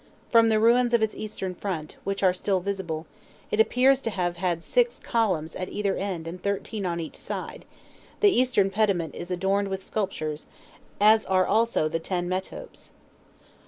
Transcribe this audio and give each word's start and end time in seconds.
From 0.31 0.49
the 0.49 0.59
ruins 0.59 0.95
of 0.95 1.03
its 1.03 1.13
eastern 1.13 1.53
front, 1.53 1.95
which 2.03 2.23
are 2.23 2.33
still 2.33 2.59
visible, 2.59 3.05
it 3.51 3.59
appears 3.59 4.01
to 4.01 4.09
have 4.09 4.37
had 4.37 4.63
six 4.63 4.97
columns 4.97 5.55
at 5.55 5.69
either 5.69 5.95
end 5.95 6.27
and 6.27 6.41
thirteen 6.41 6.87
on 6.87 6.99
each 6.99 7.15
side; 7.17 7.65
the 8.19 8.31
eastern 8.31 8.71
pediment 8.71 9.13
is 9.13 9.29
adorned 9.29 9.67
with 9.67 9.85
sculptures, 9.85 10.47
as 10.99 11.27
are 11.27 11.45
also 11.45 11.87
the 11.87 11.99
ten 11.99 12.27
metopes. 12.27 12.89